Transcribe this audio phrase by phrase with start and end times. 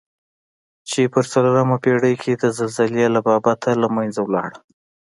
[0.89, 4.59] چې په څلورمه پېړۍ کې د زلزلې له بابته له منځه لاړه.